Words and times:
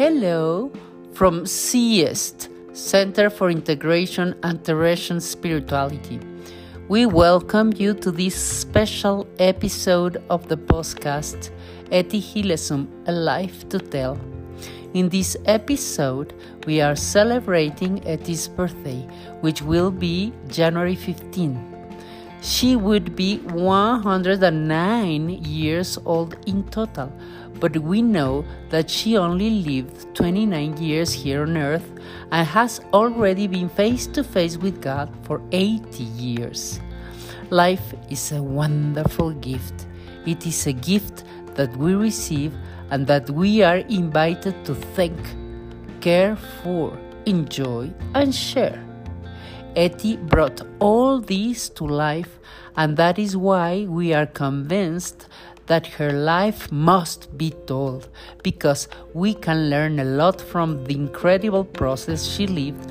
Hello 0.00 0.72
from 1.12 1.44
CIEST, 1.44 2.48
Center 2.74 3.28
for 3.28 3.50
Integration 3.50 4.34
and 4.42 4.58
Teresian 4.62 5.20
Spirituality. 5.20 6.18
We 6.88 7.04
welcome 7.04 7.74
you 7.76 7.92
to 7.92 8.10
this 8.10 8.34
special 8.34 9.26
episode 9.38 10.16
of 10.30 10.48
the 10.48 10.56
podcast 10.56 11.50
Etty 11.92 12.18
Hillesum, 12.18 12.88
A 13.08 13.12
Life 13.12 13.68
to 13.68 13.78
Tell. 13.78 14.18
In 14.94 15.10
this 15.10 15.36
episode, 15.44 16.32
we 16.66 16.80
are 16.80 16.96
celebrating 16.96 18.02
Etty's 18.08 18.48
birthday, 18.48 19.06
which 19.42 19.60
will 19.60 19.90
be 19.90 20.32
January 20.48 20.96
15. 20.96 21.66
She 22.40 22.74
would 22.74 23.14
be 23.14 23.36
109 23.52 25.28
years 25.28 25.98
old 26.06 26.38
in 26.46 26.64
total, 26.70 27.12
but 27.60 27.76
we 27.78 28.02
know 28.02 28.44
that 28.70 28.90
she 28.90 29.16
only 29.16 29.50
lived 29.50 30.14
29 30.14 30.78
years 30.78 31.12
here 31.12 31.42
on 31.42 31.56
earth 31.56 31.88
and 32.32 32.46
has 32.46 32.80
already 32.92 33.46
been 33.46 33.68
face 33.68 34.06
to 34.08 34.24
face 34.24 34.56
with 34.56 34.80
God 34.80 35.12
for 35.22 35.42
80 35.52 36.02
years. 36.02 36.80
Life 37.50 37.94
is 38.08 38.32
a 38.32 38.42
wonderful 38.42 39.32
gift. 39.34 39.86
It 40.26 40.46
is 40.46 40.66
a 40.66 40.72
gift 40.72 41.24
that 41.54 41.76
we 41.76 41.94
receive 41.94 42.54
and 42.90 43.06
that 43.06 43.28
we 43.30 43.62
are 43.62 43.78
invited 43.78 44.64
to 44.64 44.74
thank, 44.74 45.18
care 46.00 46.36
for, 46.62 46.96
enjoy, 47.26 47.92
and 48.14 48.34
share. 48.34 48.82
Etty 49.76 50.16
brought 50.16 50.62
all 50.80 51.20
this 51.20 51.68
to 51.68 51.84
life, 51.84 52.40
and 52.76 52.96
that 52.96 53.18
is 53.18 53.36
why 53.36 53.86
we 53.88 54.12
are 54.12 54.26
convinced 54.26 55.28
that 55.70 55.86
her 55.86 56.10
life 56.10 56.72
must 56.72 57.30
be 57.38 57.50
told, 57.70 58.08
because 58.42 58.88
we 59.14 59.32
can 59.32 59.70
learn 59.70 60.00
a 60.00 60.04
lot 60.04 60.40
from 60.40 60.82
the 60.84 60.94
incredible 60.94 61.62
process 61.64 62.26
she 62.26 62.48
lived 62.48 62.90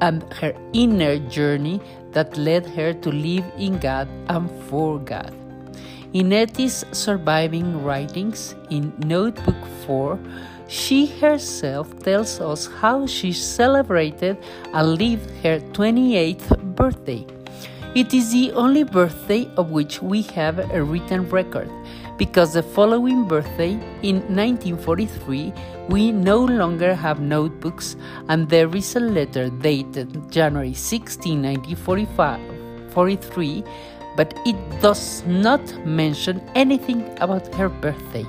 and 0.00 0.24
her 0.32 0.52
inner 0.72 1.18
journey 1.28 1.80
that 2.10 2.36
led 2.36 2.66
her 2.66 2.92
to 2.92 3.10
live 3.12 3.44
in 3.56 3.78
God 3.78 4.08
and 4.28 4.50
for 4.64 4.98
God. 4.98 5.32
In 6.12 6.32
Etty's 6.32 6.84
surviving 6.90 7.84
writings, 7.84 8.56
in 8.70 8.92
Notebook 9.06 9.62
4, 9.86 10.18
she 10.66 11.06
herself 11.06 11.86
tells 12.02 12.40
us 12.40 12.66
how 12.66 13.06
she 13.06 13.32
celebrated 13.32 14.36
and 14.74 14.98
lived 14.98 15.30
her 15.44 15.60
28th 15.70 16.58
birthday. 16.74 17.24
It 17.92 18.14
is 18.14 18.30
the 18.30 18.52
only 18.52 18.84
birthday 18.84 19.50
of 19.56 19.72
which 19.72 20.00
we 20.00 20.22
have 20.22 20.60
a 20.60 20.80
written 20.80 21.28
record, 21.28 21.68
because 22.16 22.52
the 22.52 22.62
following 22.62 23.26
birthday, 23.26 23.72
in 24.02 24.20
1943, 24.32 25.52
we 25.88 26.12
no 26.12 26.38
longer 26.38 26.94
have 26.94 27.20
notebooks, 27.20 27.96
and 28.28 28.48
there 28.48 28.72
is 28.76 28.94
a 28.94 29.00
letter 29.00 29.50
dated 29.50 30.30
January 30.30 30.72
16, 30.72 31.42
1943, 31.42 33.64
but 34.16 34.38
it 34.46 34.80
does 34.80 35.24
not 35.26 35.60
mention 35.84 36.40
anything 36.54 37.12
about 37.20 37.52
her 37.56 37.68
birthday. 37.68 38.24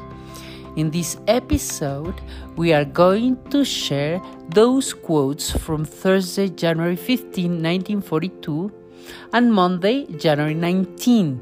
In 0.75 0.89
this 0.89 1.17
episode, 1.27 2.19
we 2.55 2.73
are 2.73 2.85
going 2.85 3.37
to 3.51 3.63
share 3.63 4.19
those 4.49 4.91
quotes 4.91 5.51
from 5.51 5.85
Thursday, 5.85 6.49
January 6.49 6.95
15, 6.95 7.61
1942, 7.61 8.71
and 9.33 9.53
Monday, 9.53 10.05
January 10.17 10.53
19, 10.53 11.39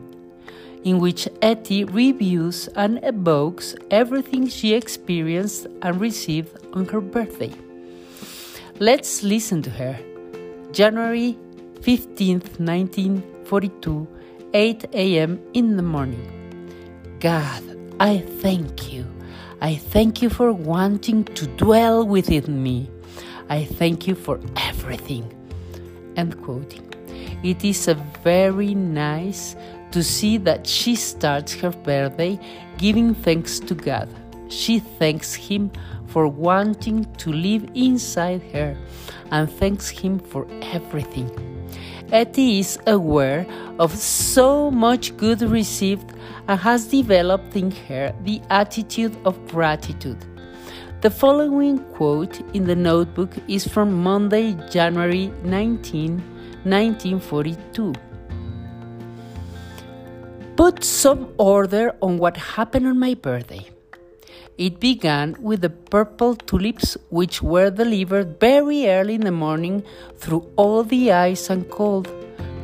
in 0.84 1.00
which 1.00 1.28
Etty 1.42 1.84
reviews 1.84 2.68
and 2.76 3.00
evokes 3.04 3.76
everything 3.92 4.48
she 4.48 4.74
experienced 4.74 5.68
and 5.82 6.00
received 6.00 6.58
on 6.74 6.86
her 6.86 7.02
birthday. 7.02 7.54
Let's 8.80 9.24
listen 9.24 9.62
to 9.64 9.70
her. 9.72 10.00
January 10.72 11.38
15th, 11.82 12.60
1942, 12.60 14.08
8 14.54 14.86
a.m. 14.94 15.40
in 15.54 15.78
the 15.78 15.84
morning. 15.84 16.26
God, 17.20 17.64
I 18.00 18.20
thank 18.20 18.94
you 18.94 19.06
I 19.62 19.76
thank 19.76 20.22
you 20.22 20.30
for 20.30 20.54
wanting 20.54 21.26
to 21.36 21.46
dwell 21.46 22.08
within 22.08 22.64
me. 22.64 22.90
I 23.50 23.66
thank 23.66 24.08
you 24.08 24.16
for 24.16 24.40
everything. 24.56 25.36
End 26.16 26.42
quoting. 26.42 26.89
It 27.44 27.64
is 27.64 27.86
very 28.24 28.76
nice 28.76 29.56
to 29.92 30.04
see 30.04 30.38
that 30.38 30.68
she 30.68 30.96
starts 30.96 31.54
her 31.54 31.72
birthday 31.72 32.40
giving 32.78 33.16
thanks 33.16 33.60
to 33.60 33.74
God. 33.74 34.10
She 34.50 34.80
thanks 34.80 35.34
Him 35.34 35.72
for 36.08 36.28
wanting 36.28 37.06
to 37.16 37.32
live 37.32 37.70
inside 37.76 38.42
her 38.52 38.76
and 39.32 39.50
thanks 39.50 39.90
Him 39.90 40.20
for 40.20 40.48
everything. 40.62 41.30
Etty 42.12 42.60
is 42.60 42.80
aware 42.88 43.46
of 43.78 43.96
so 43.96 44.72
much 44.72 45.16
good 45.16 45.42
received 45.42 46.12
and 46.48 46.60
has 46.60 46.88
developed 46.88 47.56
in 47.56 47.72
her 47.72 48.14
the 48.24 48.42
attitude 48.50 49.16
of 49.26 49.48
gratitude. 49.48 50.18
The 51.02 51.12
following 51.12 51.78
quote 51.94 52.42
in 52.54 52.66
the 52.66 52.76
notebook 52.76 53.32
is 53.48 53.66
from 53.68 53.94
Monday, 53.94 54.58
January 54.70 55.32
19, 55.44 56.22
1942. 56.64 57.94
Put 60.56 60.84
some 60.84 61.34
order 61.38 61.96
on 62.02 62.18
what 62.18 62.36
happened 62.36 62.88
on 62.88 63.00
my 63.00 63.14
birthday. 63.14 63.70
It 64.58 64.82
began 64.82 65.38
with 65.42 65.62
the 65.62 65.70
purple 65.70 66.36
tulips, 66.36 66.98
which 67.10 67.42
were 67.42 67.70
delivered 67.70 68.42
very 68.42 68.90
early 68.90 69.16
in 69.16 69.22
the 69.22 69.32
morning 69.32 69.84
through 70.18 70.52
all 70.58 70.84
the 70.84 71.14
ice 71.14 71.50
and 71.50 71.70
cold, 71.70 72.10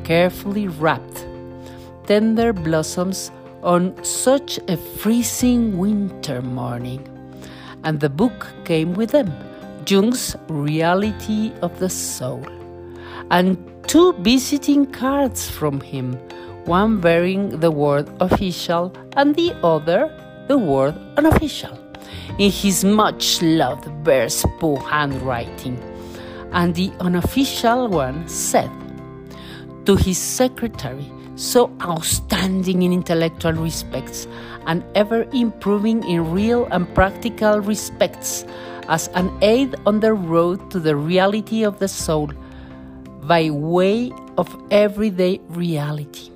carefully 0.04 0.68
wrapped. 0.68 1.26
Tender 2.06 2.52
blossoms 2.52 3.32
on 3.64 3.96
such 4.04 4.60
a 4.68 4.76
freezing 4.76 5.78
winter 5.78 6.42
morning. 6.42 7.08
And 7.86 8.00
the 8.02 8.10
book 8.10 8.48
came 8.66 8.94
with 8.94 9.12
them 9.12 9.32
Jung's 9.88 10.36
Reality 10.50 11.54
of 11.62 11.80
the 11.80 11.90
Soul, 11.90 12.44
and 13.32 13.56
two 13.88 14.14
visiting 14.14 14.86
cards 14.86 15.50
from 15.50 15.80
him, 15.80 16.14
one 16.66 17.00
bearing 17.00 17.60
the 17.60 17.72
word 17.72 18.10
official 18.20 18.94
and 19.16 19.36
the 19.36 19.54
other 19.64 20.10
the 20.48 20.58
word 20.58 20.96
unofficial, 21.18 21.78
in 22.38 22.52
his 22.52 22.84
much 22.84 23.42
loved 23.42 23.86
Bearspaw 24.04 24.78
handwriting. 24.86 25.78
And 26.52 26.74
the 26.74 26.92
unofficial 27.00 27.88
one 27.88 28.28
said, 28.28 28.72
To 29.86 29.96
his 29.96 30.18
secretary, 30.18 31.12
so 31.36 31.76
outstanding 31.82 32.84
in 32.84 32.94
intellectual 32.94 33.54
respects 33.54 34.28
and 34.66 34.84
ever 34.96 35.28
improving 35.34 36.04
in 36.08 36.32
real 36.32 36.66
and 36.72 36.94
practical 36.96 37.60
respects 37.60 38.46
as 38.88 39.10
an 39.10 39.32
aid 39.42 39.76
on 39.86 40.00
the 40.00 40.14
road 40.14 40.72
to 40.72 40.80
the 40.80 40.96
reality 40.96 41.64
of 41.64 41.80
the 41.80 41.88
soul 41.88 42.32
by 43.28 43.50
way 43.50 44.12
of 44.38 44.56
everyday 44.70 45.40
reality. 45.50 46.30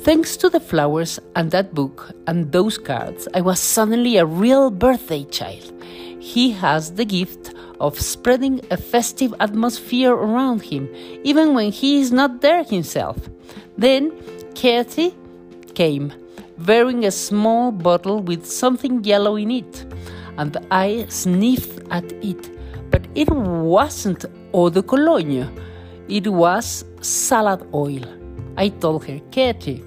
Thanks 0.00 0.36
to 0.38 0.48
the 0.48 0.60
flowers 0.60 1.18
and 1.36 1.50
that 1.50 1.74
book 1.74 2.10
and 2.26 2.50
those 2.52 2.78
cards, 2.78 3.28
I 3.34 3.40
was 3.40 3.60
suddenly 3.60 4.16
a 4.16 4.26
real 4.26 4.70
birthday 4.70 5.24
child. 5.24 5.72
He 6.20 6.52
has 6.52 6.92
the 6.92 7.04
gift 7.04 7.54
of 7.80 8.00
spreading 8.00 8.60
a 8.70 8.76
festive 8.76 9.34
atmosphere 9.40 10.12
around 10.12 10.62
him, 10.62 10.88
even 11.24 11.54
when 11.54 11.72
he 11.72 12.00
is 12.00 12.12
not 12.12 12.40
there 12.40 12.62
himself. 12.64 13.16
Then 13.76 14.12
Katie 14.54 15.14
came, 15.74 16.12
bearing 16.58 17.04
a 17.04 17.10
small 17.10 17.72
bottle 17.72 18.20
with 18.20 18.46
something 18.46 19.02
yellow 19.02 19.36
in 19.36 19.50
it, 19.50 19.84
and 20.38 20.56
I 20.70 21.06
sniffed 21.08 21.80
at 21.90 22.04
it, 22.24 22.50
but 22.90 23.06
it 23.14 23.30
wasn't 23.30 24.24
eau 24.52 24.68
de 24.70 24.82
cologne, 24.82 25.48
it 26.08 26.28
was 26.28 26.84
salad 27.00 27.66
oil. 27.74 28.04
I 28.56 28.68
told 28.68 29.04
her, 29.06 29.20
Katie, 29.30 29.82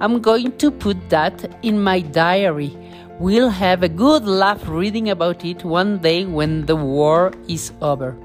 I'm 0.00 0.20
going 0.20 0.56
to 0.58 0.70
put 0.70 1.10
that 1.10 1.58
in 1.62 1.82
my 1.82 2.00
diary. 2.00 2.76
We'll 3.18 3.50
have 3.50 3.82
a 3.82 3.88
good 3.88 4.24
laugh 4.24 4.66
reading 4.68 5.10
about 5.10 5.44
it 5.44 5.64
one 5.64 5.98
day 5.98 6.24
when 6.24 6.66
the 6.66 6.76
war 6.76 7.32
is 7.48 7.72
over. 7.80 8.16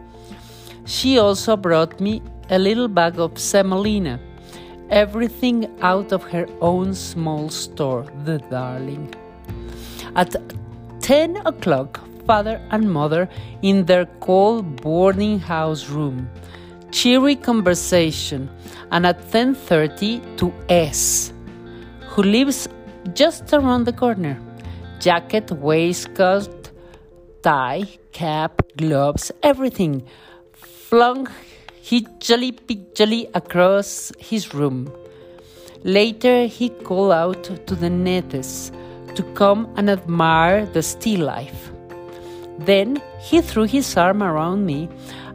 She 0.86 1.20
also 1.20 1.56
brought 1.56 2.00
me 2.00 2.22
a 2.50 2.58
little 2.58 2.88
bag 2.88 3.20
of 3.20 3.38
semolina 3.38 4.20
everything 4.90 5.68
out 5.82 6.12
of 6.12 6.24
her 6.24 6.48
own 6.62 6.94
small 6.94 7.50
store, 7.50 8.06
the 8.24 8.40
darling. 8.50 9.14
At 10.16 10.36
10 11.02 11.38
o'clock, 11.46 12.00
father 12.26 12.62
and 12.72 12.92
mother 12.92 13.30
in 13.62 13.86
their 13.86 14.06
cold 14.20 14.82
boarding 14.82 15.40
house 15.40 15.90
room. 15.90 16.30
Cheery 16.92 17.36
conversation, 17.36 18.50
and 18.92 19.06
at 19.06 19.20
10:30 19.32 20.22
to 20.38 20.52
S, 20.70 21.34
who 22.10 22.24
lives 22.24 22.68
just 23.14 23.54
around 23.54 23.86
the 23.86 23.94
corner. 23.94 24.40
Jacket, 25.00 25.52
waistcoat, 25.52 26.72
tie, 27.44 27.86
cap, 28.12 28.62
gloves, 28.78 29.32
everything, 29.44 30.04
flung 30.54 31.28
jolly 32.20 32.52
pijolly 32.52 33.30
across 33.34 34.12
his 34.18 34.54
room. 34.54 34.92
Later, 35.84 36.48
he 36.48 36.70
called 36.70 37.12
out 37.12 37.44
to 37.68 37.76
the 37.76 37.90
natives 37.90 38.72
to 39.16 39.24
come 39.34 39.68
and 39.78 39.90
admire 39.90 40.66
the 40.66 40.82
still 40.82 41.26
life. 41.26 41.72
Then 42.60 43.02
he 43.22 43.42
threw 43.42 43.64
his 43.64 43.96
arm 43.96 44.24
around 44.24 44.66
me, 44.66 44.90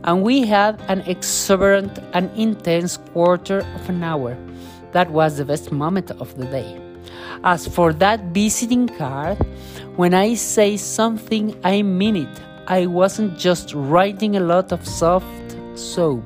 and 0.04 0.22
we 0.22 0.46
had 0.46 0.80
an 0.88 1.00
exuberant 1.02 1.98
and 2.12 2.30
intense 2.36 2.96
quarter 2.96 3.60
of 3.74 3.88
an 3.88 4.02
hour. 4.02 4.36
That 4.92 5.10
was 5.10 5.38
the 5.38 5.44
best 5.44 5.72
moment 5.72 6.10
of 6.10 6.36
the 6.36 6.46
day. 6.46 6.80
As 7.44 7.66
for 7.66 7.92
that 7.94 8.20
visiting 8.34 8.88
card, 8.88 9.38
when 9.96 10.14
I 10.14 10.34
say 10.34 10.76
something, 10.76 11.58
I 11.64 11.82
mean 11.82 12.16
it. 12.16 12.40
I 12.66 12.86
wasn't 12.86 13.38
just 13.38 13.74
writing 13.74 14.36
a 14.36 14.40
lot 14.40 14.72
of 14.72 14.86
soft 14.86 15.26
soap. 15.74 16.24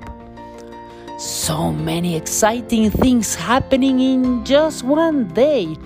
So 1.18 1.72
many 1.72 2.14
exciting 2.16 2.90
things 2.90 3.34
happening 3.34 4.00
in 4.00 4.44
just 4.44 4.84
one 4.84 5.28
day. 5.28 5.76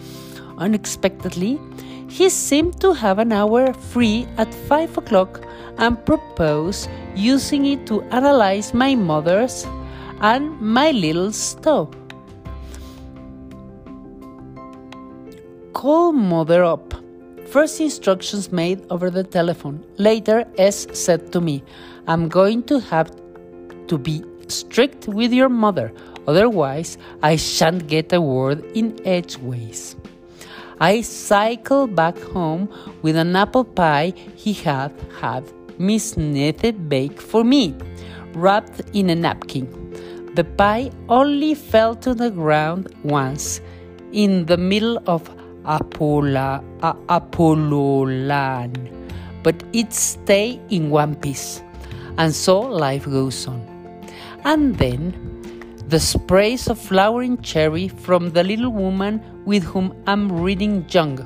Unexpectedly, 0.58 1.60
he 2.08 2.28
seemed 2.28 2.80
to 2.80 2.92
have 2.92 3.20
an 3.20 3.32
hour 3.32 3.72
free 3.72 4.26
at 4.36 4.52
5 4.52 4.98
o'clock 4.98 5.40
and 5.80 6.04
propose 6.06 6.88
using 7.16 7.64
it 7.66 7.86
to 7.86 8.02
analyze 8.12 8.72
my 8.72 8.94
mother's 8.94 9.66
and 10.20 10.60
my 10.60 10.90
little 10.92 11.32
stove. 11.32 11.94
Call 15.72 16.12
mother 16.12 16.62
up. 16.62 16.94
First 17.48 17.80
instructions 17.80 18.52
made 18.52 18.84
over 18.90 19.10
the 19.10 19.24
telephone. 19.24 19.82
Later, 19.96 20.44
S 20.58 20.86
said 20.92 21.32
to 21.32 21.40
me, 21.40 21.64
I'm 22.06 22.28
going 22.28 22.62
to 22.64 22.78
have 22.78 23.10
to 23.88 23.98
be 23.98 24.22
strict 24.46 25.08
with 25.08 25.32
your 25.32 25.48
mother, 25.48 25.92
otherwise, 26.28 26.98
I 27.22 27.36
shan't 27.36 27.88
get 27.88 28.12
a 28.12 28.20
word 28.20 28.64
in 28.76 29.00
edgeways. 29.06 29.96
I 30.80 31.00
cycled 31.00 31.96
back 31.96 32.18
home 32.18 32.68
with 33.02 33.16
an 33.16 33.34
apple 33.34 33.64
pie 33.64 34.14
he 34.36 34.52
had 34.52 34.92
had 35.20 35.44
Miss 35.80 36.12
Nethe 36.18 36.76
baked 36.90 37.22
for 37.22 37.42
me, 37.42 37.74
wrapped 38.34 38.82
in 38.92 39.08
a 39.08 39.14
napkin. 39.14 39.66
The 40.34 40.44
pie 40.44 40.90
only 41.08 41.54
fell 41.54 41.94
to 42.04 42.12
the 42.12 42.30
ground 42.30 42.94
once, 43.02 43.62
in 44.12 44.44
the 44.44 44.58
middle 44.58 45.02
of 45.06 45.30
Apolla, 45.64 46.62
uh, 46.82 46.92
but 49.42 49.62
it 49.72 49.94
stayed 49.94 50.60
in 50.68 50.90
one 50.90 51.14
piece. 51.14 51.62
And 52.18 52.34
so 52.34 52.60
life 52.60 53.06
goes 53.06 53.46
on. 53.46 53.64
And 54.44 54.76
then 54.76 55.14
the 55.88 55.98
sprays 55.98 56.68
of 56.68 56.78
flowering 56.78 57.40
cherry 57.40 57.88
from 57.88 58.32
the 58.32 58.44
little 58.44 58.70
woman 58.70 59.22
with 59.46 59.64
whom 59.64 59.94
I'm 60.06 60.30
reading 60.42 60.84
Jung. 60.90 61.24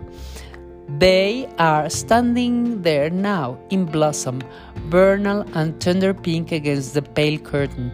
They 0.89 1.49
are 1.59 1.89
standing 1.89 2.83
there 2.83 3.11
now 3.11 3.59
in 3.71 3.87
blossom, 3.87 4.43
vernal 4.89 5.43
and 5.55 5.81
tender 5.81 6.13
pink 6.13 6.53
against 6.53 6.95
the 6.95 7.03
pale 7.03 7.39
curtain, 7.39 7.91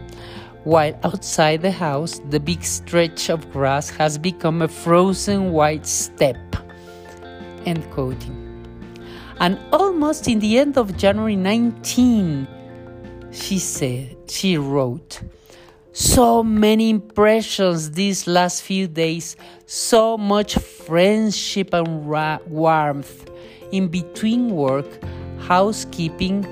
while 0.65 0.97
outside 1.03 1.61
the 1.61 1.71
house 1.71 2.19
the 2.29 2.39
big 2.39 2.63
stretch 2.63 3.29
of 3.29 3.51
grass 3.51 3.89
has 3.89 4.17
become 4.17 4.61
a 4.61 4.67
frozen 4.67 5.51
white 5.51 5.87
steppe. 5.87 6.55
End 7.65 7.89
quoting. 7.91 8.37
And 9.39 9.57
almost 9.71 10.27
in 10.27 10.39
the 10.39 10.59
end 10.59 10.77
of 10.77 10.97
January 10.97 11.35
19, 11.35 12.47
she 13.31 13.57
said, 13.57 14.17
she 14.27 14.57
wrote, 14.57 15.21
so 15.93 16.41
many 16.43 16.89
impressions 16.89 17.91
these 17.91 18.25
last 18.27 18.61
few 18.63 18.87
days, 18.87 19.35
so 19.65 20.17
much 20.17 20.57
friendship 20.91 21.73
and 21.73 22.05
warmth 22.49 23.29
in 23.71 23.87
between 23.87 24.49
work, 24.49 24.85
housekeeping, 25.39 26.45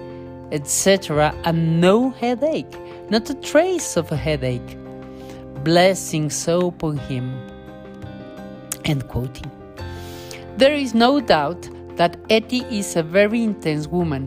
etc., 0.54 1.36
and 1.44 1.82
no 1.82 2.12
headache, 2.12 2.74
not 3.10 3.30
a 3.30 3.34
trace 3.42 3.98
of 3.98 4.10
a 4.14 4.16
headache. 4.16 4.78
Blessings 5.66 6.48
upon 6.48 6.96
him. 7.00 7.38
End 8.86 9.06
quoting. 9.10 9.52
There 10.56 10.74
is 10.74 10.94
no 10.94 11.20
doubt 11.20 11.68
that 11.98 12.16
Etty 12.30 12.60
is 12.72 12.96
a 12.96 13.04
very 13.04 13.44
intense 13.44 13.88
woman 13.88 14.26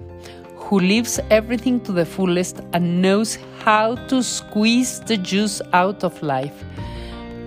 who 0.56 0.79
lives 0.79 1.20
everything 1.31 1.81
to 1.85 1.93
the 1.93 2.05
fullest 2.05 2.61
and 2.75 3.00
knows 3.00 3.38
how 3.61 3.94
to 4.09 4.23
squeeze 4.23 5.00
the 5.00 5.17
juice 5.17 5.62
out 5.73 6.05
of 6.05 6.23
life. 6.23 6.62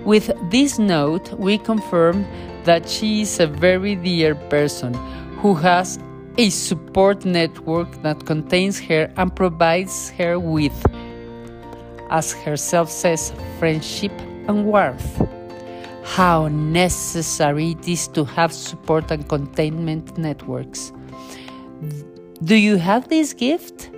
With 0.04 0.32
this 0.50 0.80
note, 0.80 1.32
we 1.34 1.60
confirm 1.60 2.26
that 2.66 2.90
she 2.90 3.22
is 3.22 3.40
a 3.40 3.48
very 3.48 3.96
dear 3.96 4.36
person 4.36 4.94
who 5.40 5.54
has 5.54 6.00
a 6.38 6.50
support 6.50 7.24
network 7.24 7.90
that 8.02 8.26
contains 8.26 8.80
her 8.80 9.12
and 9.16 9.34
provides 9.36 10.10
her 10.10 10.40
with, 10.40 10.74
as 12.10 12.34
herself 12.34 12.90
says, 12.90 13.32
friendship 13.60 14.12
and 14.48 14.66
warmth. 14.66 15.22
How 16.04 16.48
necessary 16.50 17.72
it 17.72 17.88
is 17.88 18.08
to 18.10 18.26
have 18.26 18.52
support 18.52 19.12
and 19.12 19.28
containment 19.28 20.18
networks. 20.18 20.92
Do 22.44 22.56
you 22.56 22.78
have 22.78 23.08
this 23.10 23.34
gift? 23.34 23.90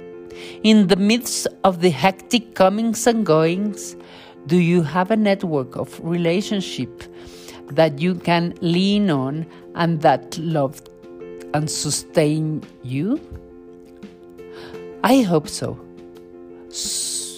In 0.63 0.87
the 0.87 0.95
midst 0.95 1.47
of 1.63 1.81
the 1.81 1.89
hectic 1.89 2.53
comings 2.53 3.07
and 3.07 3.25
goings, 3.25 3.95
do 4.45 4.57
you 4.57 4.83
have 4.83 5.11
a 5.11 5.17
network 5.17 5.75
of 5.75 5.99
relationship 6.03 7.03
that 7.67 7.99
you 7.99 8.15
can 8.15 8.53
lean 8.61 9.09
on 9.09 9.45
and 9.75 10.01
that 10.01 10.37
love 10.37 10.81
and 11.53 11.69
sustain 11.69 12.63
you? 12.83 13.19
I 15.03 15.21
hope 15.21 15.47
so. 15.47 15.79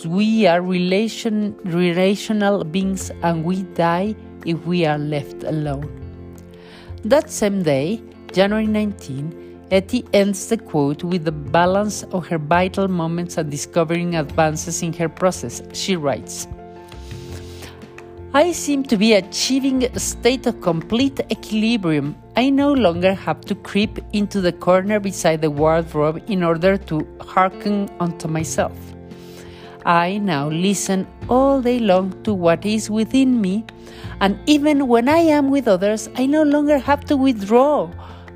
We 0.05 0.47
are 0.47 0.61
relation, 0.61 1.55
relational 1.63 2.63
beings 2.63 3.11
and 3.21 3.43
we 3.43 3.63
die 3.63 4.15
if 4.45 4.65
we 4.65 4.85
are 4.85 4.97
left 4.97 5.43
alone. 5.43 5.89
That 7.03 7.29
same 7.29 7.63
day, 7.63 8.01
January 8.31 8.67
19, 8.67 9.67
Etty 9.71 10.03
ends 10.13 10.47
the 10.47 10.57
quote 10.57 11.03
with 11.03 11.25
the 11.25 11.31
balance 11.31 12.03
of 12.11 12.27
her 12.27 12.39
vital 12.39 12.87
moments 12.87 13.37
and 13.37 13.51
discovering 13.51 14.15
advances 14.15 14.81
in 14.81 14.93
her 14.93 15.07
process. 15.07 15.61
She 15.73 15.95
writes 15.95 16.47
I 18.33 18.51
seem 18.51 18.83
to 18.83 18.97
be 18.97 19.13
achieving 19.13 19.83
a 19.83 19.99
state 19.99 20.45
of 20.45 20.61
complete 20.61 21.19
equilibrium. 21.31 22.15
I 22.35 22.49
no 22.49 22.73
longer 22.73 23.13
have 23.13 23.41
to 23.41 23.55
creep 23.55 23.99
into 24.13 24.39
the 24.41 24.51
corner 24.51 24.99
beside 24.99 25.41
the 25.41 25.49
wardrobe 25.49 26.23
in 26.27 26.43
order 26.43 26.77
to 26.77 27.07
hearken 27.21 27.89
unto 27.99 28.27
myself. 28.27 28.77
I 29.85 30.19
now 30.19 30.49
listen 30.49 31.07
all 31.27 31.61
day 31.61 31.79
long 31.79 32.21
to 32.23 32.33
what 32.33 32.65
is 32.65 32.89
within 32.89 33.41
me, 33.41 33.65
and 34.21 34.37
even 34.45 34.87
when 34.87 35.09
I 35.09 35.19
am 35.19 35.49
with 35.49 35.67
others, 35.67 36.09
I 36.15 36.25
no 36.25 36.43
longer 36.43 36.77
have 36.77 37.05
to 37.05 37.17
withdraw 37.17 37.89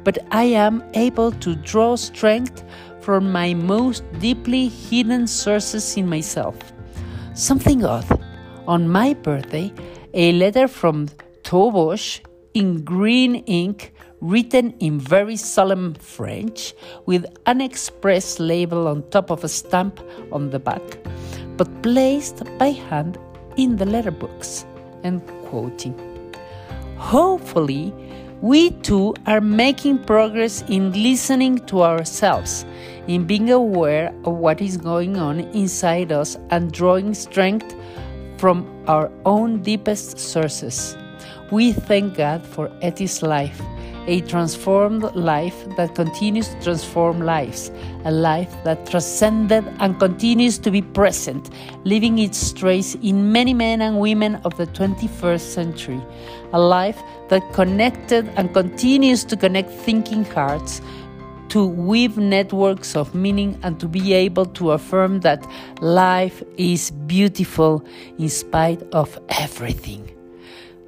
but 0.03 0.17
I 0.31 0.43
am 0.43 0.83
able 0.93 1.31
to 1.31 1.55
draw 1.55 1.95
strength 1.95 2.63
from 3.01 3.31
my 3.31 3.53
most 3.53 4.03
deeply 4.19 4.67
hidden 4.67 5.27
sources 5.27 5.97
in 5.97 6.07
myself. 6.07 6.55
Something 7.33 7.83
odd. 7.83 8.22
On 8.65 8.87
my 8.87 9.13
birthday, 9.13 9.73
a 10.13 10.31
letter 10.31 10.69
from 10.69 11.09
Tobosh 11.43 12.21
in 12.53 12.85
green 12.85 13.35
ink, 13.35 13.93
written 14.21 14.71
in 14.79 15.01
very 15.01 15.35
solemn 15.35 15.95
French, 15.95 16.73
with 17.05 17.25
an 17.45 17.59
express 17.59 18.39
label 18.39 18.87
on 18.87 19.03
top 19.09 19.31
of 19.31 19.43
a 19.43 19.49
stamp 19.49 19.99
on 20.31 20.51
the 20.51 20.59
back, 20.59 20.81
but 21.57 21.67
placed 21.83 22.41
by 22.57 22.69
hand 22.69 23.17
in 23.57 23.75
the 23.75 23.85
letterbox. 23.85 24.65
And 25.03 25.21
quoting. 25.49 25.99
Hopefully, 26.95 27.93
we 28.39 28.69
too 28.69 29.13
are 29.27 29.41
making 29.41 30.05
progress 30.05 30.63
in 30.69 30.93
listening 30.93 31.59
to 31.65 31.83
ourselves, 31.83 32.65
in 33.07 33.25
being 33.25 33.51
aware 33.51 34.13
of 34.23 34.35
what 34.35 34.61
is 34.61 34.77
going 34.77 35.17
on 35.17 35.41
inside 35.51 36.13
us 36.13 36.37
and 36.49 36.71
drawing 36.71 37.13
strength 37.13 37.75
from 38.43 38.67
our 38.87 39.09
own 39.23 39.61
deepest 39.61 40.19
sources. 40.19 40.97
We 41.49 41.71
thank 41.71 42.17
God 42.17 42.45
for 42.45 42.69
Etty's 42.81 43.23
life, 43.23 43.61
a 44.05 44.19
transformed 44.19 45.03
life 45.15 45.55
that 45.77 45.95
continues 45.95 46.49
to 46.49 46.61
transform 46.61 47.21
lives, 47.21 47.71
a 48.03 48.11
life 48.11 48.53
that 48.65 48.85
transcended 48.85 49.63
and 49.79 49.97
continues 49.97 50.57
to 50.57 50.71
be 50.71 50.81
present, 50.81 51.51
leaving 51.85 52.19
its 52.19 52.51
trace 52.51 52.95
in 52.95 53.31
many 53.31 53.53
men 53.53 53.81
and 53.81 54.01
women 54.01 54.35
of 54.43 54.57
the 54.57 54.67
21st 54.67 55.39
century, 55.39 56.01
a 56.51 56.59
life 56.59 57.01
that 57.29 57.53
connected 57.53 58.27
and 58.35 58.53
continues 58.53 59.23
to 59.23 59.37
connect 59.37 59.69
thinking 59.69 60.25
hearts 60.25 60.81
to 61.53 61.67
weave 61.67 62.17
networks 62.17 62.95
of 62.95 63.13
meaning 63.13 63.55
and 63.61 63.79
to 63.79 63.87
be 63.87 64.11
able 64.11 64.43
to 64.43 64.71
affirm 64.71 65.19
that 65.19 65.45
life 65.81 66.41
is 66.57 66.89
beautiful 67.05 67.85
in 68.17 68.27
spite 68.27 68.81
of 68.91 69.19
everything. 69.29 70.09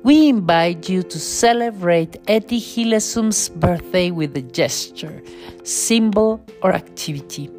We 0.01 0.27
invite 0.27 0.89
you 0.89 1.03
to 1.03 1.19
celebrate 1.19 2.17
Etty 2.27 2.59
Hillesum's 2.59 3.49
birthday 3.49 4.09
with 4.09 4.35
a 4.35 4.41
gesture, 4.41 5.21
symbol, 5.63 6.43
or 6.63 6.73
activity. 6.73 7.51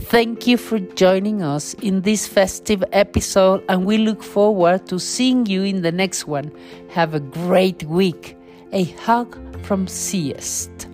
Thank 0.00 0.48
you 0.48 0.56
for 0.56 0.80
joining 0.80 1.44
us 1.44 1.74
in 1.74 2.00
this 2.00 2.26
festive 2.26 2.82
episode, 2.90 3.62
and 3.68 3.84
we 3.84 3.98
look 3.98 4.20
forward 4.20 4.88
to 4.88 4.98
seeing 4.98 5.46
you 5.46 5.62
in 5.62 5.82
the 5.82 5.92
next 5.92 6.26
one. 6.26 6.50
Have 6.90 7.14
a 7.14 7.20
great 7.20 7.84
week. 7.84 8.36
A 8.72 8.82
hug 9.06 9.38
from 9.64 9.86
CIEST. 9.86 10.91